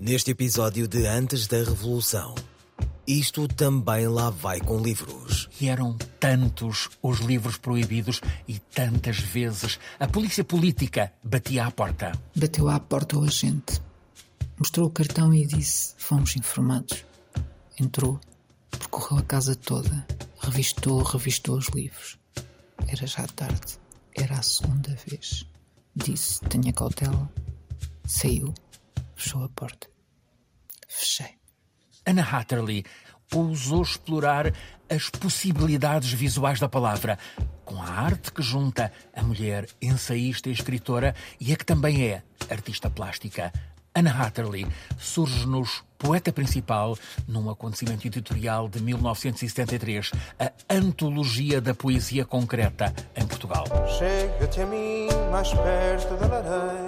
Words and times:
Neste 0.00 0.30
episódio 0.30 0.86
de 0.86 1.08
Antes 1.08 1.48
da 1.48 1.56
Revolução, 1.56 2.32
isto 3.04 3.48
também 3.48 4.06
lá 4.06 4.30
vai 4.30 4.60
com 4.60 4.80
livros. 4.80 5.48
E 5.60 5.66
eram 5.66 5.98
tantos 6.20 6.88
os 7.02 7.18
livros 7.18 7.56
proibidos 7.56 8.20
e 8.46 8.60
tantas 8.60 9.18
vezes 9.18 9.76
a 9.98 10.06
polícia 10.06 10.44
política 10.44 11.12
batia 11.20 11.66
à 11.66 11.70
porta. 11.72 12.12
Bateu 12.36 12.68
à 12.68 12.78
porta 12.78 13.18
o 13.18 13.24
agente. 13.24 13.82
Mostrou 14.56 14.86
o 14.86 14.90
cartão 14.90 15.34
e 15.34 15.44
disse: 15.44 15.94
Fomos 15.98 16.36
informados. 16.36 17.04
Entrou, 17.80 18.20
percorreu 18.70 19.18
a 19.18 19.22
casa 19.22 19.56
toda, 19.56 20.06
revistou, 20.40 21.02
revistou 21.02 21.58
os 21.58 21.66
livros. 21.70 22.16
Era 22.86 23.04
já 23.04 23.26
tarde. 23.26 23.76
Era 24.14 24.36
a 24.36 24.42
segunda 24.42 24.96
vez. 25.08 25.44
Disse: 25.96 26.40
Tenha 26.42 26.72
cautela. 26.72 27.28
Saiu, 28.06 28.54
fechou 29.28 29.44
a 29.44 29.48
porta. 29.50 29.86
Fechei. 30.88 31.36
Anna 32.06 32.22
Hatterley 32.22 32.82
ousou 33.34 33.82
explorar 33.82 34.54
as 34.88 35.10
possibilidades 35.10 36.10
visuais 36.12 36.58
da 36.58 36.68
palavra, 36.68 37.18
com 37.62 37.82
a 37.82 37.86
arte 37.86 38.32
que 38.32 38.40
junta 38.40 38.90
a 39.14 39.22
mulher 39.22 39.68
ensaísta 39.82 40.48
e 40.48 40.52
escritora 40.52 41.14
e 41.38 41.52
a 41.52 41.56
que 41.56 41.66
também 41.66 42.06
é 42.06 42.22
artista 42.48 42.88
plástica. 42.88 43.52
Anna 43.94 44.12
Hatterley 44.12 44.66
surge-nos 44.96 45.84
poeta 45.98 46.32
principal 46.32 46.96
num 47.26 47.50
acontecimento 47.50 48.06
editorial 48.06 48.66
de 48.68 48.80
1973, 48.80 50.12
a 50.38 50.52
Antologia 50.70 51.60
da 51.60 51.74
Poesia 51.74 52.24
Concreta 52.24 52.94
em 53.14 53.26
Portugal. 53.26 53.64
Chega-te 53.98 54.62
a 54.62 54.66
mim 54.66 55.08
mais 55.30 55.52
perto 55.52 56.16
da 56.16 56.26
lareira, 56.28 56.87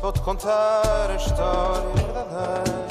vou-te 0.00 0.20
contar 0.20 1.10
a 1.10 1.16
história 1.16 1.94
verdadeira. 1.94 2.88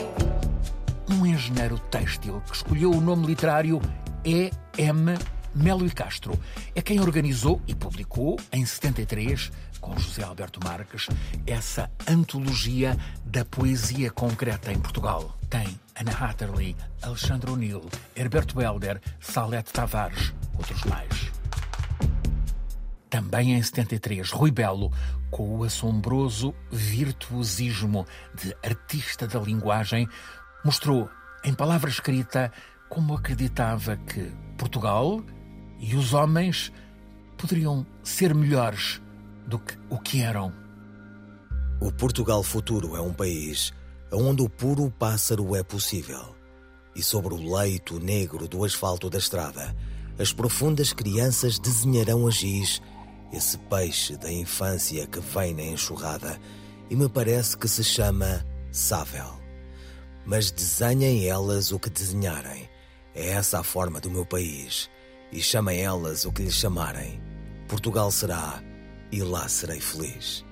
Um 1.10 1.26
engenheiro 1.26 1.80
têxtil 1.90 2.42
que 2.42 2.56
escolheu 2.56 2.92
o 2.92 3.02
nome 3.02 3.26
literário 3.26 3.82
E.M. 4.26 5.18
Melo 5.56 5.86
e 5.86 5.90
Castro 5.90 6.38
é 6.76 6.82
quem 6.82 7.00
organizou 7.00 7.62
e 7.68 7.74
publicou, 7.74 8.38
em 8.52 8.66
73, 8.66 9.52
com 9.80 9.98
José 9.98 10.24
Alberto 10.24 10.60
Marques, 10.64 11.08
essa 11.46 11.90
antologia 12.08 12.98
da 13.26 13.46
poesia 13.46 14.12
concreta 14.12 14.72
em 14.72 14.80
Portugal. 14.80 15.36
Tem 15.50 15.80
Anna 16.00 16.12
Hatterley, 16.12 16.76
Alexandre 17.02 17.50
O'Neill, 17.50 17.86
Herberto 18.16 18.62
Helder, 18.62 19.02
Salete 19.20 19.72
Tavares, 19.72 20.34
outros 20.58 20.84
mais. 20.84 21.27
Também 23.18 23.56
em 23.56 23.64
73, 23.64 24.30
Rui 24.30 24.52
Belo, 24.52 24.92
com 25.32 25.58
o 25.58 25.64
assombroso 25.64 26.54
virtuosismo 26.72 28.06
de 28.36 28.56
artista 28.64 29.26
da 29.26 29.40
linguagem, 29.40 30.08
mostrou 30.64 31.10
em 31.44 31.52
palavra 31.52 31.90
escrita 31.90 32.52
como 32.88 33.16
acreditava 33.16 33.98
que 33.98 34.32
Portugal 34.56 35.24
e 35.80 35.96
os 35.96 36.14
homens 36.14 36.72
poderiam 37.40 37.88
ser 38.04 38.36
melhores 38.36 39.02
do 39.48 39.58
que 39.58 39.76
o 39.90 39.98
que 39.98 40.22
eram. 40.22 40.54
O 41.82 41.92
Portugal 41.92 42.44
futuro 42.44 42.96
é 42.96 43.02
um 43.02 43.14
país 43.14 43.74
onde 44.14 44.44
o 44.44 44.50
puro 44.50 44.92
pássaro 44.92 45.56
é 45.56 45.64
possível. 45.64 46.36
E 46.96 47.02
sobre 47.02 47.34
o 47.34 47.58
leito 47.58 48.00
negro 48.00 48.48
do 48.48 48.64
asfalto 48.64 49.10
da 49.10 49.18
estrada, 49.18 49.76
as 50.20 50.32
profundas 50.32 50.94
crianças 50.94 51.58
desenharão 51.58 52.28
a 52.28 52.30
giz 52.30 52.80
esse 53.32 53.58
peixe 53.58 54.16
da 54.18 54.32
infância 54.32 55.06
que 55.08 55.20
vem 55.20 55.54
na 55.54 55.64
enxurrada 55.64 56.40
e 56.90 56.96
me 56.96 57.10
parece 57.10 57.58
que 57.58 57.68
se 57.68 57.84
chama 57.84 58.46
Sável. 58.72 59.38
Mas 60.26 60.52
desenhem 60.52 61.28
elas 61.28 61.72
o 61.72 61.80
que 61.80 61.90
desenharem. 61.90 62.70
É 63.16 63.30
essa 63.30 63.60
a 63.60 63.64
forma 63.64 64.00
do 64.00 64.12
meu 64.12 64.26
país. 64.26 64.90
E 65.32 65.42
chamem 65.42 65.82
elas 65.82 66.26
o 66.26 66.32
que 66.32 66.44
lhe 66.44 66.52
chamarem. 66.52 67.22
Portugal 67.68 68.12
será 68.12 68.62
e 69.12 69.22
lá 69.22 69.48
serei 69.48 69.80
feliz. 69.80 70.46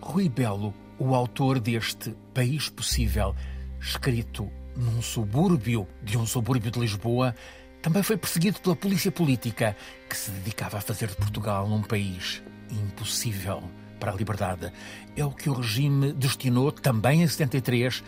Rui 0.00 0.28
Belo, 0.28 0.74
o 0.98 1.14
autor 1.14 1.58
deste 1.58 2.14
País 2.34 2.68
Possível, 2.68 3.34
escrito 3.80 4.50
num 4.76 5.00
subúrbio 5.00 5.86
de 6.02 6.18
um 6.18 6.26
subúrbio 6.26 6.70
de 6.70 6.80
Lisboa, 6.80 7.34
também 7.84 8.02
foi 8.02 8.16
perseguido 8.16 8.58
pela 8.60 8.74
polícia 8.74 9.12
política, 9.12 9.76
que 10.08 10.16
se 10.16 10.30
dedicava 10.30 10.78
a 10.78 10.80
fazer 10.80 11.06
de 11.06 11.16
Portugal 11.16 11.66
um 11.66 11.82
país 11.82 12.42
impossível 12.70 13.62
para 14.00 14.10
a 14.10 14.14
liberdade. 14.14 14.72
É 15.14 15.22
o 15.22 15.30
que 15.30 15.50
o 15.50 15.52
regime 15.52 16.14
destinou, 16.14 16.72
também 16.72 17.22
em 17.22 17.28
73, 17.28 18.02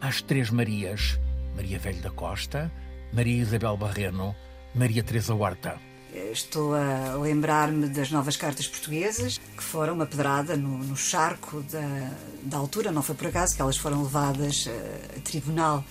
às 0.00 0.20
Três 0.20 0.50
Marias: 0.50 1.16
Maria 1.54 1.78
Velho 1.78 2.02
da 2.02 2.10
Costa, 2.10 2.72
Maria 3.12 3.40
Isabel 3.40 3.76
Barreno, 3.76 4.34
Maria 4.74 5.00
Teresa 5.04 5.32
Horta. 5.32 5.78
Estou 6.12 6.74
a 6.74 7.14
lembrar-me 7.14 7.88
das 7.88 8.10
novas 8.10 8.36
cartas 8.36 8.66
portuguesas, 8.66 9.38
que 9.38 9.62
foram 9.62 9.94
uma 9.94 10.06
pedrada 10.06 10.56
no, 10.56 10.78
no 10.78 10.96
charco 10.96 11.62
da, 11.70 12.10
da, 12.42 12.56
altura. 12.56 12.90
Não 12.90 13.00
foi 13.00 13.14
por 13.14 13.28
acaso 13.28 13.54
que 13.54 13.62
elas 13.62 13.76
foram 13.76 14.02
levadas 14.02 14.66
uh, 14.66 14.70
a 15.16 15.20
tribunal. 15.20 15.84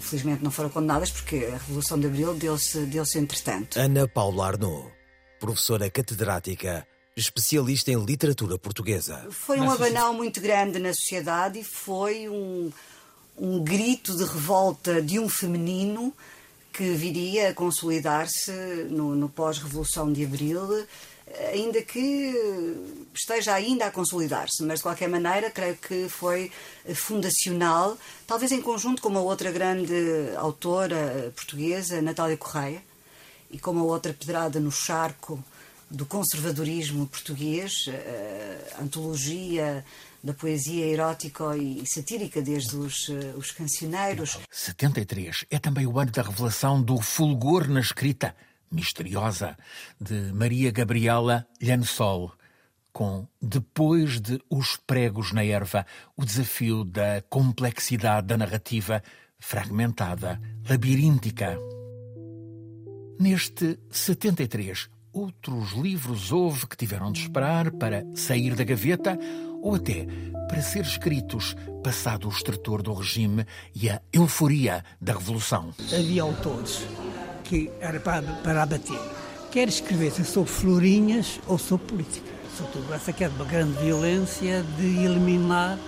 Felizmente 0.00 0.42
não 0.42 0.50
foram 0.50 0.70
condenadas, 0.70 1.10
porque 1.10 1.36
a 1.36 1.58
Revolução 1.58 1.98
de 1.98 2.06
Abril 2.06 2.34
deu-se 2.34 2.80
deu 2.86 3.04
entretanto. 3.16 3.78
Ana 3.78 4.06
Paula 4.06 4.46
Arnaud, 4.46 4.90
professora 5.40 5.90
catedrática, 5.90 6.86
especialista 7.16 7.90
em 7.90 8.04
literatura 8.04 8.58
portuguesa. 8.58 9.26
Foi 9.30 9.60
um 9.60 9.70
abanão 9.70 10.14
muito 10.14 10.40
grande 10.40 10.78
na 10.78 10.94
sociedade 10.94 11.60
e 11.60 11.64
foi 11.64 12.28
um, 12.28 12.70
um 13.36 13.62
grito 13.62 14.16
de 14.16 14.24
revolta 14.24 15.02
de 15.02 15.18
um 15.18 15.28
feminino 15.28 16.14
que 16.72 16.92
viria 16.92 17.48
a 17.48 17.54
consolidar-se 17.54 18.52
no, 18.88 19.16
no 19.16 19.28
pós-Revolução 19.28 20.12
de 20.12 20.24
Abril, 20.24 20.86
ainda 21.52 21.82
que 21.82 22.34
esteja 23.14 23.54
ainda 23.54 23.86
a 23.86 23.90
consolidar-se, 23.90 24.62
mas 24.62 24.78
de 24.78 24.82
qualquer 24.84 25.08
maneira 25.08 25.50
creio 25.50 25.76
que 25.76 26.08
foi 26.08 26.50
fundacional, 26.94 27.96
talvez 28.26 28.52
em 28.52 28.60
conjunto 28.60 29.02
com 29.02 29.08
uma 29.08 29.20
outra 29.20 29.50
grande 29.50 29.92
autora 30.36 31.32
portuguesa, 31.34 32.00
Natália 32.00 32.36
Correia, 32.36 32.82
e 33.50 33.58
com 33.58 33.72
uma 33.72 33.84
outra 33.84 34.12
pedrada 34.12 34.60
no 34.60 34.70
charco 34.70 35.42
do 35.90 36.04
conservadorismo 36.04 37.06
português, 37.06 37.86
a 38.78 38.82
antologia 38.82 39.84
da 40.22 40.34
poesia 40.34 40.86
erótica 40.86 41.56
e 41.56 41.86
satírica 41.86 42.42
desde 42.42 42.76
os, 42.76 43.08
eh, 43.08 43.34
os 43.36 43.52
cancioneiros. 43.52 44.38
73 44.50 45.44
é 45.50 45.58
também 45.58 45.86
o 45.86 45.98
ano 45.98 46.10
da 46.10 46.22
revelação 46.22 46.82
do 46.82 47.00
fulgor 47.00 47.68
na 47.68 47.80
escrita 47.80 48.34
misteriosa 48.70 49.56
de 50.00 50.32
Maria 50.32 50.70
Gabriela 50.70 51.46
Llansol, 51.60 52.32
com 52.92 53.26
Depois 53.40 54.20
de 54.20 54.40
Os 54.50 54.76
Pregos 54.76 55.32
na 55.32 55.44
Erva, 55.44 55.86
o 56.16 56.24
desafio 56.24 56.84
da 56.84 57.22
complexidade 57.28 58.26
da 58.26 58.36
narrativa 58.36 59.02
fragmentada, 59.38 60.40
labiríntica. 60.68 61.58
Neste 63.20 63.78
73, 63.90 64.88
outros 65.12 65.72
livros 65.72 66.32
houve 66.32 66.66
que 66.66 66.76
tiveram 66.76 67.12
de 67.12 67.20
esperar 67.20 67.70
para 67.72 68.04
sair 68.14 68.54
da 68.54 68.64
gaveta 68.64 69.18
ou 69.62 69.74
até 69.74 70.06
para 70.48 70.62
ser 70.62 70.82
escritos 70.82 71.56
passado 71.82 72.28
o 72.28 72.30
estertor 72.30 72.82
do 72.82 72.92
regime 72.94 73.44
e 73.74 73.88
a 73.88 74.00
euforia 74.12 74.84
da 75.00 75.12
revolução. 75.12 75.74
Havia 75.92 76.22
autores 76.22 76.86
que 77.48 77.70
era 77.80 77.98
para, 77.98 78.22
para 78.42 78.62
abater, 78.62 79.00
quer 79.50 79.68
escrevessem 79.68 80.24
sobre 80.24 80.50
florinhas 80.50 81.40
ou 81.46 81.58
sobre 81.58 81.86
política. 81.86 82.30
Sobretudo 82.56 82.92
essa 82.92 83.12
que 83.12 83.24
é 83.24 83.28
de 83.28 83.34
uma 83.36 83.44
grande 83.44 83.78
violência 83.78 84.62
de 84.76 85.04
eliminar 85.04 85.78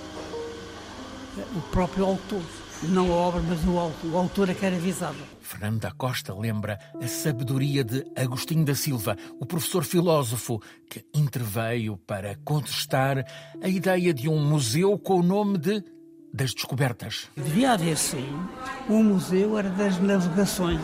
o 1.54 1.60
próprio 1.70 2.04
autor. 2.04 2.42
Não 2.82 3.12
a 3.12 3.16
obra, 3.16 3.42
mas 3.42 3.62
o 3.66 3.78
autor, 3.78 4.10
o 4.10 4.16
autor 4.16 4.48
é 4.48 4.54
que 4.54 4.64
era 4.64 4.78
visado. 4.78 5.18
Fernando 5.42 5.80
da 5.80 5.90
Costa 5.90 6.32
lembra 6.32 6.78
a 7.02 7.06
sabedoria 7.06 7.84
de 7.84 8.04
Agostinho 8.16 8.64
da 8.64 8.74
Silva, 8.74 9.16
o 9.38 9.44
professor 9.44 9.84
filósofo 9.84 10.62
que 10.88 11.04
interveio 11.12 11.98
para 11.98 12.36
contestar 12.42 13.22
a 13.62 13.68
ideia 13.68 14.14
de 14.14 14.30
um 14.30 14.42
museu 14.42 14.98
com 14.98 15.20
o 15.20 15.22
nome 15.22 15.58
de 15.58 15.84
das 16.32 16.54
descobertas. 16.54 17.28
Devia 17.36 17.72
haver 17.72 17.96
sim. 17.96 18.28
O 18.88 19.02
museu 19.02 19.58
era 19.58 19.70
das 19.70 19.98
navegações. 19.98 20.80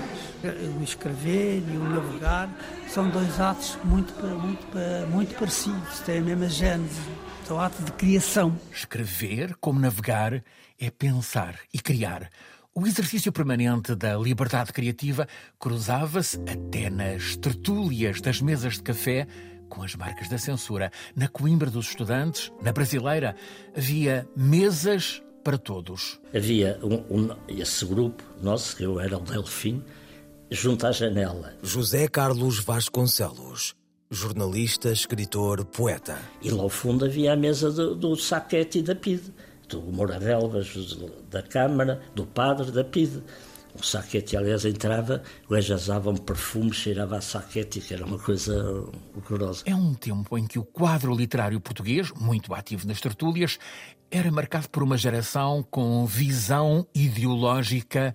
O 0.79 0.83
escrever 0.83 1.63
e 1.67 1.77
o 1.77 1.85
navegar 1.85 2.49
são 2.89 3.09
dois 3.11 3.41
atos 3.41 3.79
muito, 3.85 4.13
muito, 4.15 4.67
muito 5.11 5.35
parecidos, 5.39 6.01
têm 6.01 6.19
a 6.19 6.23
mesma 6.23 6.49
gênese. 6.49 7.01
São 7.47 7.61
atos 7.61 7.85
de 7.85 7.93
criação. 7.93 8.59
Escrever, 8.73 9.57
como 9.61 9.79
navegar, 9.79 10.43
é 10.79 10.91
pensar 10.91 11.59
e 11.73 11.79
criar. 11.79 12.29
O 12.75 12.87
exercício 12.87 13.33
permanente 13.33 13.95
da 13.95 14.17
liberdade 14.17 14.73
criativa 14.73 15.27
cruzava-se 15.59 16.39
até 16.41 16.91
nas 16.91 17.37
tertúlias 17.37 18.21
das 18.21 18.43
mesas 18.43 18.75
de 18.75 18.83
café 18.83 19.27
com 19.69 19.83
as 19.83 19.95
marcas 19.95 20.29
da 20.29 20.39
censura. 20.39 20.91
Na 21.15 21.29
Coimbra 21.29 21.71
dos 21.71 21.89
Estudantes, 21.89 22.53
na 22.63 22.73
Brasileira, 22.73 23.35
havia 23.77 24.29
mesas 24.37 25.23
para 25.47 25.57
todos. 25.57 26.19
Havia 26.35 26.77
um, 26.83 26.97
um, 27.09 27.31
esse 27.47 27.85
grupo 27.85 28.21
nosso, 28.43 28.77
que 28.77 28.83
eu 28.83 28.99
era 28.99 29.17
o 29.17 29.21
Delfim, 29.21 29.81
junto 30.51 30.85
à 30.89 30.91
janela. 30.91 31.55
José 31.63 32.09
Carlos 32.09 32.59
Vasconcelos, 32.59 33.77
jornalista, 34.11 34.91
escritor, 34.91 35.65
poeta. 35.65 36.19
E 36.43 36.51
lá 36.51 36.65
ao 36.65 36.69
fundo 36.69 37.05
havia 37.05 37.33
a 37.33 37.37
mesa 37.37 37.71
do, 37.71 37.95
do 37.95 38.17
Saquete 38.17 38.81
e 38.81 38.83
da 38.83 38.97
PIDE, 38.97 39.33
do 39.69 39.81
Moradelvas, 39.83 40.75
da 41.31 41.43
Câmara, 41.43 42.03
do 42.13 42.27
Padre, 42.27 42.73
da 42.73 42.83
PIDE. 42.83 43.23
O 43.79 43.85
saquete, 43.85 44.37
aliás, 44.37 44.65
entrava, 44.65 45.23
o 45.49 46.11
um 46.11 46.17
perfume, 46.17 46.73
cheirava 46.73 47.19
a 47.19 47.21
saquete, 47.21 47.81
que 47.81 47.93
era 47.93 48.07
uma 48.07 48.19
coisa 48.19 48.55
horrorosa. 49.15 49.63
É 49.67 49.75
um 49.75 49.95
tempo 49.95 50.39
em 50.39 50.47
que 50.47 50.59
o 50.59 50.65
quadro 50.65 51.15
literário 51.15 51.61
português, 51.61 52.11
muito 52.13 52.55
ativo 52.55 52.87
nas 52.87 53.01
tertúlias, 53.01 53.59
era 54.11 54.31
marcado 54.31 54.69
por 54.71 54.83
uma 54.83 54.97
geração 54.97 55.63
com 55.71 56.07
visão 56.07 56.87
ideológica 56.95 58.15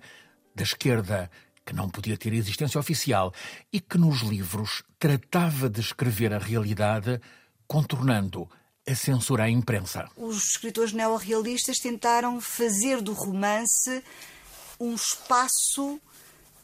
da 0.54 0.62
esquerda, 0.62 1.30
que 1.64 1.74
não 1.74 1.88
podia 1.88 2.16
ter 2.16 2.32
existência 2.32 2.78
oficial 2.78 3.32
e 3.72 3.80
que 3.80 3.96
nos 3.96 4.20
livros 4.22 4.82
tratava 4.98 5.70
de 5.70 5.80
escrever 5.80 6.32
a 6.32 6.38
realidade 6.38 7.20
contornando 7.66 8.48
a 8.86 8.94
censura 8.94 9.44
à 9.44 9.50
imprensa. 9.50 10.08
Os 10.16 10.50
escritores 10.50 10.92
neorrealistas 10.92 11.78
tentaram 11.78 12.40
fazer 12.40 13.00
do 13.00 13.12
romance 13.12 14.02
um 14.82 14.94
espaço 14.94 16.00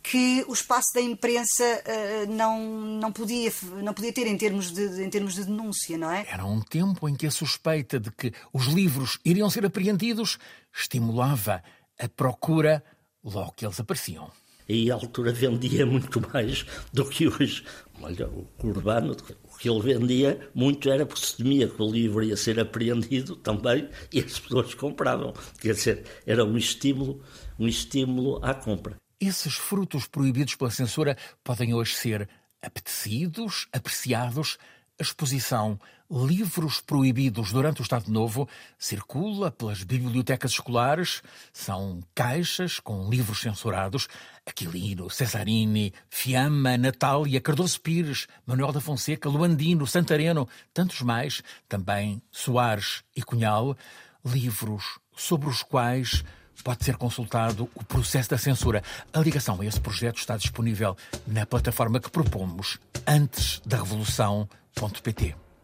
que 0.02 0.44
o 0.48 0.52
espaço 0.52 0.94
da 0.94 1.00
imprensa 1.00 1.64
uh, 1.64 2.32
não, 2.32 2.60
não, 2.98 3.12
podia, 3.12 3.52
não 3.82 3.92
podia 3.92 4.12
ter 4.12 4.26
em 4.26 4.38
termos, 4.38 4.72
de, 4.72 5.02
em 5.02 5.10
termos 5.10 5.34
de 5.34 5.44
denúncia, 5.44 5.98
não 5.98 6.10
é? 6.10 6.26
Era 6.30 6.46
um 6.46 6.60
tempo 6.62 7.08
em 7.08 7.14
que 7.14 7.26
a 7.26 7.30
suspeita 7.30 8.00
de 8.00 8.10
que 8.10 8.32
os 8.52 8.66
livros 8.66 9.18
iriam 9.24 9.50
ser 9.50 9.66
apreendidos 9.66 10.38
estimulava 10.72 11.62
a 11.98 12.08
procura 12.08 12.82
logo 13.22 13.52
que 13.52 13.66
eles 13.66 13.78
apareciam. 13.78 14.30
E 14.68 14.90
a 14.90 14.94
altura 14.94 15.32
vendia 15.32 15.86
muito 15.86 16.20
mais 16.32 16.66
do 16.92 17.04
que 17.08 17.26
hoje. 17.26 17.64
Olha, 18.00 18.28
o 18.28 18.46
Urbano, 18.62 19.16
o 19.44 19.56
que 19.56 19.68
ele 19.68 19.80
vendia 19.80 20.50
muito 20.54 20.90
era 20.90 21.06
porque 21.06 21.24
se 21.24 21.36
temia 21.38 21.66
que 21.66 21.82
o 21.82 21.90
livro 21.90 22.22
ia 22.22 22.36
ser 22.36 22.60
apreendido 22.60 23.34
também 23.36 23.88
e 24.12 24.20
as 24.20 24.38
pessoas 24.38 24.74
compravam. 24.74 25.32
Quer 25.60 25.72
dizer, 25.72 26.04
era 26.26 26.44
um 26.44 26.56
estímulo 26.56 27.22
um 27.58 27.66
estímulo 27.66 28.38
à 28.42 28.54
compra. 28.54 28.96
Esses 29.20 29.54
frutos 29.54 30.06
proibidos 30.06 30.54
pela 30.54 30.70
censura 30.70 31.16
podem 31.42 31.74
hoje 31.74 31.94
ser 31.94 32.28
apetecidos, 32.62 33.66
apreciados. 33.72 34.58
A 35.00 35.02
exposição 35.04 35.78
Livros 36.10 36.80
Proibidos 36.80 37.52
durante 37.52 37.80
o 37.80 37.84
Estado 37.84 38.10
Novo 38.10 38.48
circula 38.76 39.48
pelas 39.48 39.84
bibliotecas 39.84 40.52
escolares. 40.52 41.22
São 41.52 42.00
caixas 42.16 42.80
com 42.80 43.08
livros 43.08 43.40
censurados. 43.40 44.08
Aquilino, 44.44 45.08
Cesarini, 45.08 45.92
Fiamma, 46.10 46.76
Natália, 46.76 47.40
Cardoso 47.40 47.80
Pires, 47.80 48.26
Manuel 48.44 48.72
da 48.72 48.80
Fonseca, 48.80 49.28
Luandino, 49.28 49.86
Santareno, 49.86 50.48
tantos 50.74 51.00
mais, 51.02 51.42
também 51.68 52.20
Soares 52.32 53.04
e 53.14 53.22
Cunhal. 53.22 53.76
Livros 54.24 54.98
sobre 55.14 55.48
os 55.48 55.62
quais 55.62 56.24
pode 56.64 56.84
ser 56.84 56.96
consultado 56.96 57.70
o 57.74 57.84
processo 57.84 58.30
da 58.30 58.38
censura. 58.38 58.82
A 59.12 59.20
ligação 59.20 59.60
a 59.60 59.64
esse 59.64 59.80
projeto 59.80 60.18
está 60.18 60.36
disponível 60.36 60.96
na 61.26 61.46
plataforma 61.46 62.00
que 62.00 62.10
propomos, 62.10 62.78
antes 63.06 63.60
da 63.64 63.78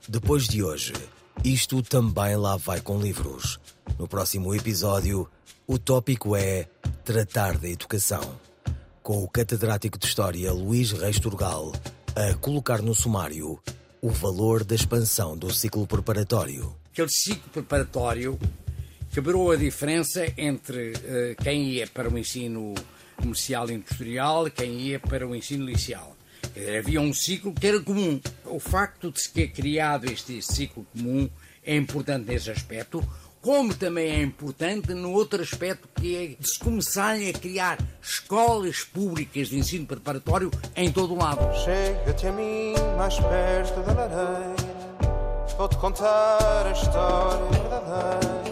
Depois 0.08 0.49
de 0.49 0.62
hoje, 0.62 0.93
isto 1.44 1.82
também 1.82 2.37
lá 2.37 2.56
vai 2.56 2.81
com 2.81 3.00
livros. 3.00 3.61
No 3.96 4.08
próximo 4.08 4.52
episódio, 4.55 5.28
o 5.66 5.78
tópico 5.78 6.34
é 6.34 6.69
Tratar 7.05 7.56
da 7.58 7.69
Educação, 7.69 8.38
com 9.02 9.22
o 9.22 9.28
catedrático 9.28 9.99
de 9.99 10.06
História 10.06 10.52
Luís 10.52 10.90
Reis 10.90 11.20
Turgal 11.20 11.72
a 12.16 12.34
colocar 12.34 12.82
no 12.82 12.94
sumário 12.94 13.61
o 14.02 14.11
valor 14.11 14.64
da 14.64 14.75
expansão 14.75 15.37
do 15.37 15.52
ciclo 15.52 15.87
preparatório. 15.87 16.75
Aquele 16.93 17.08
ciclo 17.08 17.50
preparatório 17.52 18.38
quebrou 19.12 19.52
a 19.52 19.56
diferença 19.56 20.26
entre 20.37 20.90
uh, 20.90 21.43
quem 21.43 21.70
ia 21.70 21.87
para 21.87 22.08
o 22.08 22.19
ensino 22.19 22.75
comercial 23.17 23.70
e 23.70 23.75
industrial 23.75 24.49
e 24.49 24.50
quem 24.50 24.81
ia 24.81 24.99
para 24.99 25.26
o 25.26 25.34
ensino 25.37 25.64
liceal. 25.64 26.17
Havia 26.78 27.00
um 27.00 27.12
ciclo 27.12 27.52
que 27.52 27.67
era 27.67 27.81
comum. 27.81 28.20
O 28.55 28.61
facto 28.61 29.11
de 29.11 29.21
se 29.21 29.33
ter 29.33 29.49
criado 29.49 30.05
este 30.05 30.41
ciclo 30.41 30.87
comum 30.93 31.29
é 31.65 31.75
importante 31.75 32.27
nesse 32.27 32.53
aspecto, 32.53 33.03
como 33.43 33.75
também 33.75 34.12
é 34.12 34.23
importante 34.23 34.95
no 34.95 35.11
outro 35.11 35.43
aspecto 35.43 35.89
que 36.01 36.15
é 36.15 36.27
de 36.41 36.49
se 36.49 36.56
começarem 36.61 37.29
a 37.29 37.33
criar 37.33 37.79
escolas 38.01 38.85
públicas 38.85 39.49
de 39.49 39.59
ensino 39.59 39.87
preparatório 39.87 40.53
em 40.77 40.93
todo 40.93 41.15
o 41.15 41.19
lado. 41.19 41.41
Chega-te 41.65 42.29
a 42.29 42.33
mim 42.33 42.75
mais 42.97 43.17
perto 43.19 43.83
da 43.83 43.93
lareira, 43.93 44.55
vou-te 45.59 45.77
contar 45.77 46.65
a 46.65 46.71
história 46.71 47.51
verdadeira 47.51 48.44